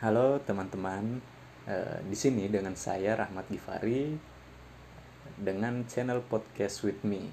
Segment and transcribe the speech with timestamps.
[0.00, 1.20] Halo teman-teman,
[1.70, 4.16] Eh, di sini dengan saya Rahmat Gifari
[5.38, 7.28] dengan channel podcast with me.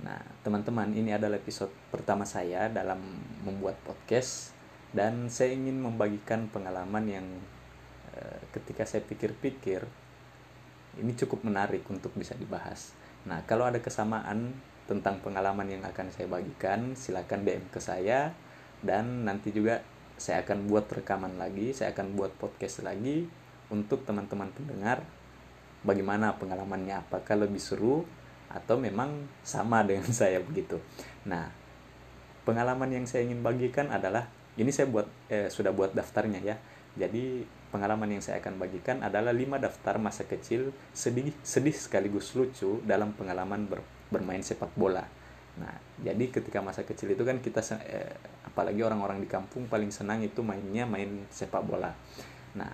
[0.00, 2.98] Nah, teman-teman, ini adalah episode pertama saya dalam
[3.44, 4.56] membuat podcast
[4.96, 7.26] dan saya ingin membagikan pengalaman yang
[8.16, 9.84] eh, ketika saya pikir-pikir
[10.96, 12.96] ini cukup menarik untuk bisa dibahas.
[13.28, 14.56] Nah, kalau ada kesamaan
[14.88, 18.32] tentang pengalaman yang akan saya bagikan, silakan DM ke saya
[18.80, 19.84] dan nanti juga
[20.16, 23.28] saya akan buat rekaman lagi, saya akan buat podcast lagi
[23.68, 25.04] untuk teman-teman pendengar.
[25.84, 27.04] Bagaimana pengalamannya?
[27.04, 28.02] Apakah lebih seru
[28.48, 30.80] atau memang sama dengan saya begitu?
[31.28, 31.52] Nah
[32.48, 36.56] pengalaman yang saya ingin bagikan adalah ini saya buat eh, sudah buat daftarnya ya.
[36.96, 42.80] Jadi pengalaman yang saya akan bagikan adalah lima daftar masa kecil sedih sedih sekaligus lucu
[42.88, 45.04] dalam pengalaman ber, bermain sepak bola.
[45.60, 48.16] Nah jadi ketika masa kecil itu kan kita eh,
[48.56, 51.92] apalagi orang-orang di kampung paling senang itu mainnya main sepak bola.
[52.56, 52.72] Nah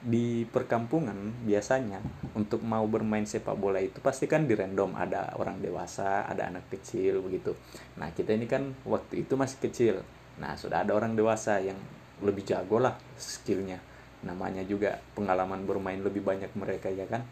[0.00, 2.00] di perkampungan biasanya
[2.32, 6.72] untuk mau bermain sepak bola itu pasti kan di random ada orang dewasa ada anak
[6.72, 7.52] kecil begitu.
[8.00, 10.00] Nah kita ini kan waktu itu masih kecil.
[10.40, 11.76] Nah sudah ada orang dewasa yang
[12.24, 13.76] lebih jago lah skillnya.
[14.24, 17.28] Namanya juga pengalaman bermain lebih banyak mereka ya kan?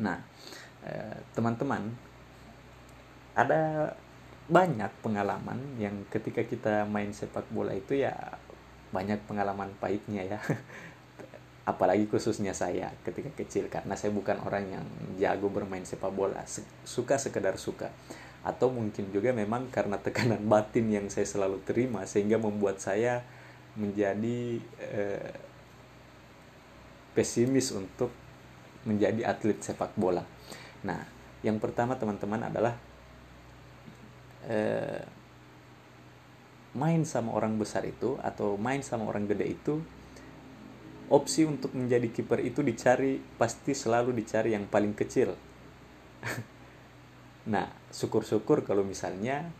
[0.00, 0.16] Nah
[0.88, 1.92] eh, teman-teman
[3.36, 3.92] ada
[4.50, 8.14] banyak pengalaman yang ketika kita main sepak bola itu ya
[8.90, 10.38] banyak pengalaman pahitnya ya
[11.70, 16.42] apalagi khususnya saya ketika kecil karena saya bukan orang yang jago bermain sepak bola
[16.82, 17.94] suka sekedar suka
[18.42, 23.22] atau mungkin juga memang karena tekanan batin yang saya selalu terima sehingga membuat saya
[23.78, 25.32] menjadi eh,
[27.14, 28.10] pesimis untuk
[28.82, 30.26] menjadi atlet sepak bola.
[30.82, 31.06] Nah,
[31.46, 32.74] yang pertama teman-teman adalah
[34.48, 35.02] eh,
[36.72, 39.74] main sama orang besar itu atau main sama orang gede itu
[41.12, 45.36] opsi untuk menjadi kiper itu dicari pasti selalu dicari yang paling kecil.
[47.52, 49.52] nah, syukur-syukur kalau misalnya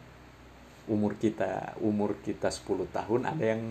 [0.91, 3.63] umur kita umur kita 10 tahun ada yang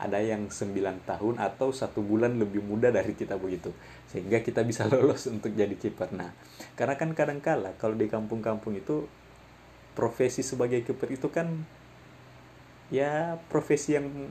[0.00, 0.70] ada yang 9
[1.04, 3.74] tahun atau satu bulan lebih muda dari kita begitu
[4.06, 6.30] sehingga kita bisa lolos untuk jadi kiper nah
[6.78, 9.10] karena kan kadang kala kalau di kampung-kampung itu
[9.94, 11.50] profesi sebagai kiper itu kan
[12.90, 14.30] ya profesi yang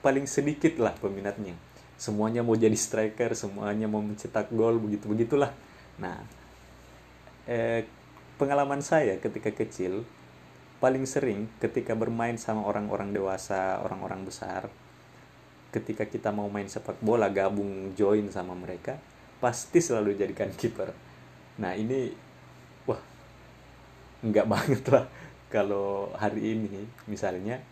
[0.00, 1.56] paling sedikit lah peminatnya.
[1.96, 5.52] Semuanya mau jadi striker semuanya mau mencetak gol begitu begitulah.
[5.96, 6.20] Nah
[7.48, 7.86] eh,
[8.36, 10.04] pengalaman saya ketika kecil
[10.76, 14.68] paling sering ketika bermain sama orang-orang dewasa orang-orang besar
[15.72, 19.00] ketika kita mau main sepak bola gabung join sama mereka
[19.40, 20.92] pasti selalu jadikan kiper
[21.56, 22.12] nah ini
[24.32, 25.06] nggak banget lah.
[25.46, 27.62] Kalau hari ini misalnya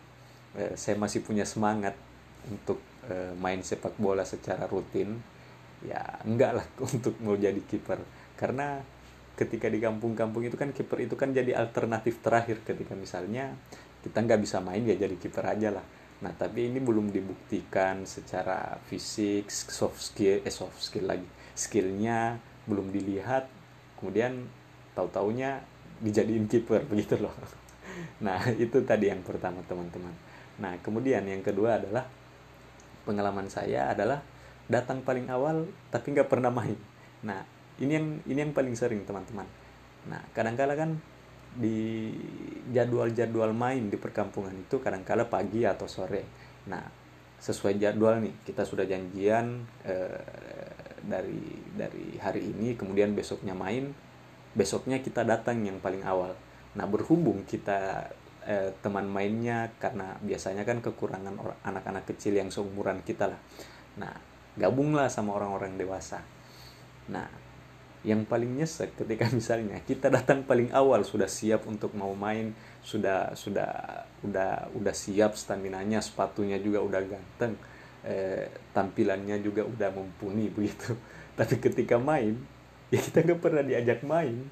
[0.55, 1.93] eh, saya masih punya semangat
[2.49, 2.79] untuk
[3.09, 5.17] e, main sepak bola secara rutin
[5.85, 8.01] ya enggak lah untuk mau jadi kiper.
[8.37, 8.81] Karena
[9.35, 12.61] ketika di kampung-kampung itu kan kiper itu kan jadi alternatif terakhir.
[12.65, 13.53] Ketika misalnya
[14.01, 15.85] kita nggak bisa main ya jadi kiper aja lah.
[16.23, 21.27] Nah tapi ini belum dibuktikan secara fisik soft skill eh soft skill lagi.
[21.53, 23.47] Skillnya belum dilihat.
[23.99, 24.47] Kemudian
[24.95, 25.63] tahu taunya
[26.01, 27.33] dijadiin kiper begitu loh.
[28.19, 30.11] Nah itu tadi yang pertama teman-teman.
[30.59, 32.03] Nah kemudian yang kedua adalah
[33.07, 34.19] pengalaman saya adalah
[34.67, 36.75] datang paling awal tapi nggak pernah main.
[37.23, 37.43] Nah
[37.79, 39.47] ini yang ini yang paling sering teman-teman.
[40.11, 40.99] Nah kadang-kala kan
[41.55, 42.11] di
[42.75, 46.27] jadwal-jadwal main di perkampungan itu kadang-kala pagi atau sore.
[46.67, 46.83] Nah
[47.39, 50.19] sesuai jadwal nih kita sudah janjian eh,
[51.05, 51.39] dari
[51.77, 53.93] dari hari ini kemudian besoknya main
[54.55, 56.33] besoknya kita datang yang paling awal.
[56.79, 58.09] Nah berhubung kita
[58.47, 63.39] eh, teman mainnya karena biasanya kan kekurangan anak-anak kecil yang seumuran kita lah.
[63.99, 64.15] Nah
[64.55, 66.23] gabunglah sama orang-orang dewasa.
[67.11, 67.27] Nah
[68.05, 72.55] yang paling nyesek ketika misalnya kita datang paling awal sudah siap untuk mau main
[72.85, 77.57] sudah sudah udah udah siap stamina nya sepatunya juga udah ganteng
[78.05, 80.95] eh, tampilannya juga udah mumpuni begitu.
[81.35, 82.54] Tapi ketika main
[82.95, 84.47] ya kita nggak pernah diajak main.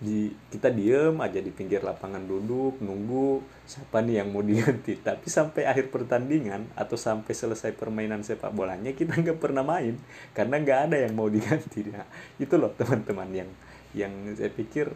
[0.00, 5.00] Di kita diem aja di pinggir lapangan duduk nunggu siapa nih yang mau diganti.
[5.08, 9.96] Tapi sampai akhir pertandingan atau sampai selesai permainan sepak bolanya kita nggak pernah main.
[10.36, 11.88] Karena nggak ada yang mau diganti.
[11.92, 12.06] Nah,
[12.38, 13.50] itu loh teman-teman yang
[13.90, 14.92] yang saya pikir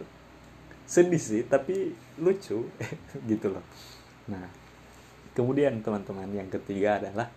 [0.85, 2.69] sedih sih tapi lucu.
[3.31, 3.65] Gitu loh.
[4.29, 4.65] Nah
[5.35, 7.29] kemudian teman-teman yang ketiga adalah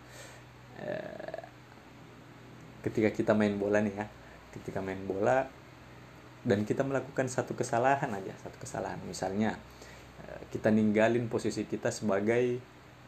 [0.78, 1.42] eh,
[2.86, 4.06] ketika kita main bola nih ya
[4.62, 5.48] ketika main bola
[6.48, 9.00] dan kita melakukan satu kesalahan aja satu kesalahan.
[9.04, 9.60] Misalnya
[10.24, 12.60] eh, kita ninggalin posisi kita sebagai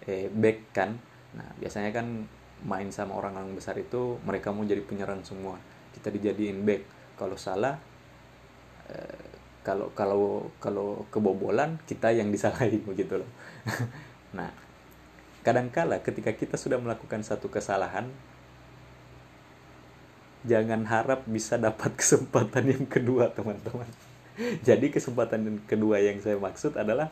[0.04, 1.00] eh, back kan.
[1.38, 2.28] Nah biasanya kan
[2.68, 5.56] main sama orang-orang besar itu mereka mau jadi penyerang semua.
[5.96, 6.82] Kita dijadiin back.
[7.16, 7.80] Kalau salah
[8.92, 9.28] eh,
[9.64, 13.32] kalau kalau kalau kebobolan kita yang disalahin begitu loh.
[14.36, 14.52] Nah
[15.40, 18.12] kadangkala ketika kita sudah melakukan satu kesalahan
[20.48, 23.90] jangan harap bisa dapat kesempatan yang kedua teman-teman.
[24.64, 27.12] Jadi kesempatan yang kedua yang saya maksud adalah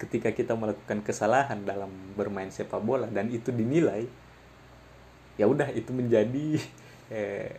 [0.00, 4.04] ketika kita melakukan kesalahan dalam bermain sepak bola dan itu dinilai
[5.38, 6.58] ya udah itu menjadi
[7.14, 7.52] eh,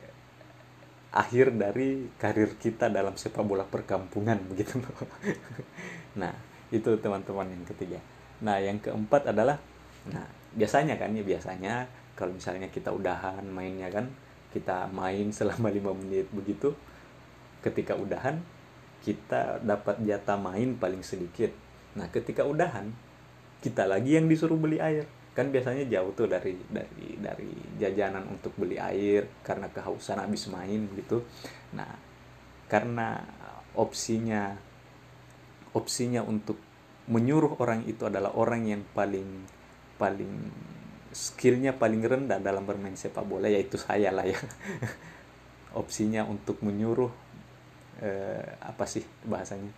[1.16, 4.82] akhir dari karir kita dalam sepak bola perkampungan begitu.
[6.20, 6.34] Nah
[6.74, 8.02] itu teman-teman yang ketiga.
[8.42, 9.62] Nah yang keempat adalah
[10.06, 14.08] nah biasanya kan ya biasanya kalau misalnya kita udahan mainnya kan
[14.56, 16.72] kita main selama lima menit begitu
[17.60, 18.40] ketika udahan
[19.04, 21.52] kita dapat jatah main paling sedikit.
[22.00, 22.90] Nah ketika udahan
[23.60, 25.06] kita lagi yang disuruh beli air.
[25.36, 30.88] Kan biasanya jauh tuh dari dari dari jajanan untuk beli air karena kehausan habis main
[30.96, 31.28] gitu.
[31.76, 31.92] Nah
[32.72, 33.20] karena
[33.76, 34.56] opsinya
[35.76, 36.56] opsinya untuk
[37.12, 39.46] menyuruh orang itu adalah orang yang paling
[40.02, 40.50] paling
[41.16, 44.36] skillnya paling rendah dalam bermain sepak bola yaitu saya lah ya.
[45.80, 47.12] Opsinya untuk menyuruh
[48.04, 49.72] eh, apa sih bahasanya?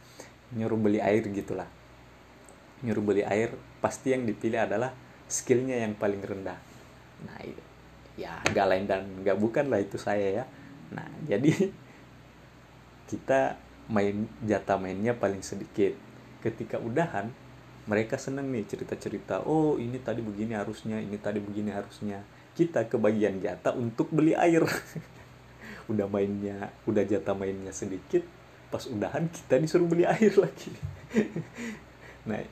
[0.57, 1.69] Nyuruh beli air gitulah.
[2.81, 4.89] Nyuruh beli air pasti yang dipilih adalah
[5.29, 6.57] skillnya yang paling rendah.
[7.29, 7.37] Nah
[8.17, 10.45] ya gak lain dan gak bukan lah itu saya ya.
[10.89, 11.53] Nah jadi
[13.05, 13.61] kita
[13.93, 15.93] main jatah mainnya paling sedikit.
[16.41, 17.29] Ketika udahan
[17.87, 22.21] mereka seneng nih cerita-cerita oh ini tadi begini harusnya ini tadi begini harusnya.
[22.57, 24.65] Kita kebagian jatah untuk beli air.
[25.91, 28.19] Udah mainnya udah jatah mainnya sedikit
[28.67, 30.75] pas udahan kita disuruh beli air lagi.
[32.27, 32.43] Nah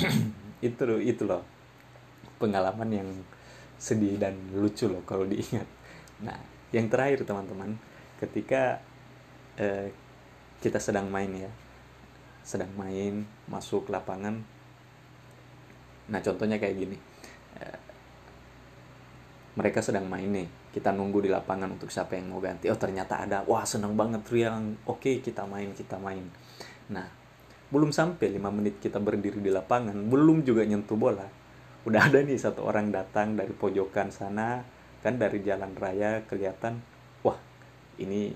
[0.64, 1.44] itu loh itu loh
[2.40, 3.08] pengalaman yang
[3.76, 5.68] sedih dan lucu loh kalau diingat.
[6.24, 6.40] Nah
[6.72, 7.76] yang terakhir teman-teman
[8.16, 8.80] ketika
[9.60, 9.92] eh,
[10.64, 11.52] kita sedang main ya
[12.48, 14.40] sedang main masuk lapangan.
[16.08, 16.96] Nah contohnya kayak gini.
[17.60, 17.78] Eh,
[19.60, 20.48] mereka sedang main nih.
[20.72, 22.72] Kita nunggu di lapangan untuk siapa yang mau ganti.
[22.72, 23.44] Oh ternyata ada.
[23.44, 24.80] Wah seneng banget Riang.
[24.88, 26.24] Oke kita main kita main.
[26.88, 27.04] Nah
[27.68, 31.28] belum sampai lima menit kita berdiri di lapangan belum juga nyentuh bola.
[31.84, 34.64] Udah ada nih satu orang datang dari pojokan sana
[35.04, 36.80] kan dari jalan raya kelihatan
[37.20, 37.36] wah
[38.00, 38.32] ini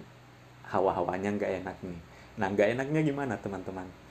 [0.69, 2.01] hawa-hawanya nggak enak nih.
[2.37, 4.02] Nah nggak enaknya gimana teman-teman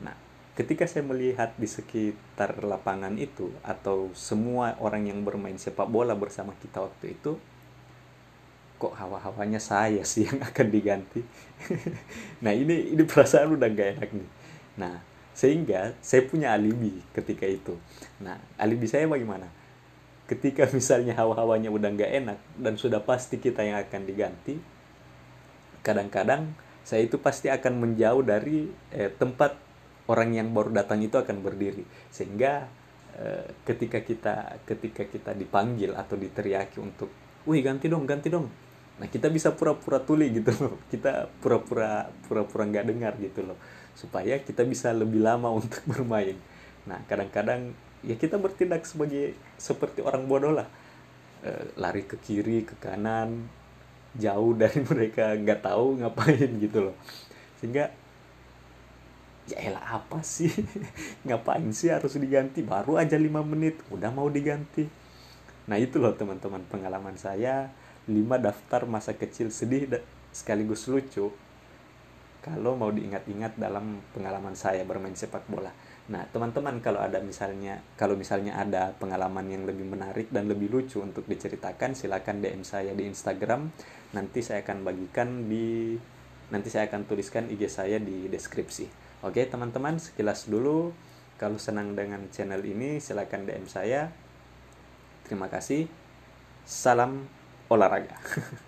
[0.00, 0.16] Nah,
[0.56, 6.56] ketika saya melihat di sekitar lapangan itu atau semua orang yang bermain sepak bola bersama
[6.60, 7.36] kita waktu itu,
[8.76, 11.20] kok hawa-hawanya saya sih yang akan diganti.
[12.44, 14.30] nah, ini ini perasaan udah gak enak nih.
[14.76, 15.00] Nah,
[15.36, 17.76] sehingga saya punya alibi ketika itu.
[18.20, 19.48] Nah, alibi saya bagaimana?
[20.24, 24.56] Ketika misalnya hawa-hawanya udah gak enak dan sudah pasti kita yang akan diganti,
[25.84, 26.52] kadang-kadang
[26.86, 29.65] saya itu pasti akan menjauh dari eh, tempat
[30.06, 31.82] orang yang baru datang itu akan berdiri.
[32.10, 32.66] Sehingga
[33.18, 37.10] eh, ketika kita ketika kita dipanggil atau diteriaki untuk
[37.46, 38.46] wih ganti dong ganti dong.
[38.96, 40.74] Nah kita bisa pura-pura tuli gitu loh.
[40.92, 43.58] Kita pura-pura pura-pura nggak dengar gitu loh.
[43.96, 46.36] Supaya kita bisa lebih lama untuk bermain.
[46.88, 47.76] Nah kadang-kadang
[48.06, 50.68] ya kita bertindak sebagai seperti orang bodoh lah.
[51.44, 53.52] E, lari ke kiri ke kanan
[54.16, 56.96] jauh dari mereka nggak tahu ngapain gitu loh.
[57.60, 57.92] Sehingga
[59.46, 60.50] ya elah apa sih
[61.26, 64.86] ngapain sih harus diganti baru aja lima menit udah mau diganti
[65.66, 67.70] nah itu loh teman-teman pengalaman saya
[68.06, 69.98] lima daftar masa kecil sedih
[70.30, 71.34] sekaligus lucu
[72.46, 75.74] kalau mau diingat-ingat dalam pengalaman saya bermain sepak bola.
[76.06, 81.02] Nah, teman-teman kalau ada misalnya kalau misalnya ada pengalaman yang lebih menarik dan lebih lucu
[81.02, 83.74] untuk diceritakan, silakan DM saya di Instagram.
[84.14, 85.98] Nanti saya akan bagikan di
[86.54, 89.05] nanti saya akan tuliskan IG saya di deskripsi.
[89.24, 90.92] Oke teman-teman sekilas dulu
[91.40, 94.12] kalau senang dengan channel ini silahkan DM saya.
[95.24, 95.88] Terima kasih.
[96.66, 97.24] Salam
[97.68, 98.16] olahraga.